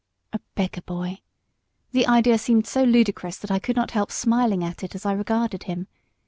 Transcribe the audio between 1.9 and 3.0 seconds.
The idea seemed so